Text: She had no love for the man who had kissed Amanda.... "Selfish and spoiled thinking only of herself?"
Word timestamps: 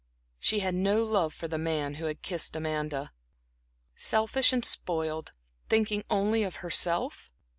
She 0.39 0.61
had 0.61 0.73
no 0.73 1.03
love 1.03 1.31
for 1.31 1.47
the 1.47 1.59
man 1.59 1.93
who 2.01 2.05
had 2.05 2.23
kissed 2.23 2.55
Amanda.... 2.55 3.11
"Selfish 3.93 4.51
and 4.51 4.65
spoiled 4.65 5.31
thinking 5.69 6.03
only 6.09 6.41
of 6.41 6.55
herself?" 6.65 7.29